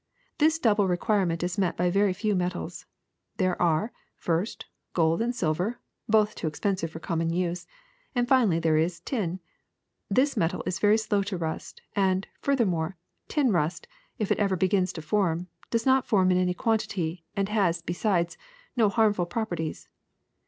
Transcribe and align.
This 0.39 0.57
double 0.57 0.87
requirement 0.87 1.43
is 1.43 1.59
met 1.59 1.77
by 1.77 1.91
very 1.91 2.11
few 2.11 2.33
metals. 2.35 2.87
There 3.37 3.61
are, 3.61 3.91
first, 4.17 4.65
gold 4.93 5.21
and 5.21 5.35
silver, 5.35 5.79
both 6.09 6.33
too 6.33 6.47
expensive 6.47 6.89
for 6.89 6.99
common 6.99 7.29
us'e; 7.31 7.67
and 8.15 8.27
finally 8.27 8.57
there 8.57 8.77
is 8.77 9.01
tin. 9.01 9.39
This 10.09 10.35
metal 10.35 10.63
is 10.65 10.79
very 10.79 10.97
slow 10.97 11.21
to 11.21 11.37
rust, 11.37 11.83
and, 11.95 12.25
further 12.39 12.65
more, 12.65 12.97
tin 13.27 13.51
rust, 13.51 13.87
if 14.17 14.31
it 14.31 14.39
ever 14.39 14.55
begins 14.55 14.91
to 14.93 15.03
form, 15.03 15.45
does 15.69 15.85
not 15.85 16.07
form 16.07 16.31
in 16.31 16.37
any 16.39 16.55
quantity 16.55 17.23
and 17.35 17.49
has, 17.49 17.83
besides, 17.83 18.39
no 18.75 18.89
harmful 18.89 19.27
proper 19.27 19.55
ties. 19.55 19.87